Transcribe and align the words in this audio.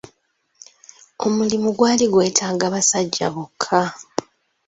Omulimu 1.25 1.69
gwali 1.77 2.05
gwetaaga 2.13 2.67
basajja 2.73 3.27
bokka. 3.35 3.81